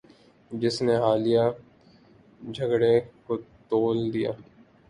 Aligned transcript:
جس 0.51 0.75
نے 0.81 0.95
حالیہ 0.95 1.43
جھگڑے 2.51 2.93
کو 3.25 3.37
طول 3.69 3.97
دیا 4.13 4.31